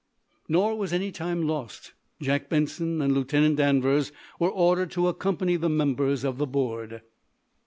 [0.49, 1.93] Nor was any time lost.
[2.19, 7.03] Jack Benson and Lieutenant Danvers were ordered to accompany the members of the board.